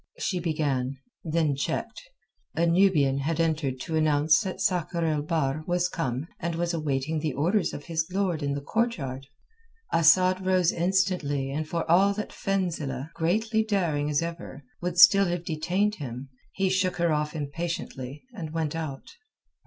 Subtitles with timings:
[0.17, 2.01] she began, then checked.
[2.55, 7.19] A Nubian had entered to announce that Sakr el Bahr was come and was awaiting
[7.19, 9.27] the orders of his lord in the courtyard.
[9.93, 15.45] Asad rose instantly and for all that Fenzileh, greatly daring as ever, would still have
[15.45, 19.07] detained him, he shook her off impatiently, and went out.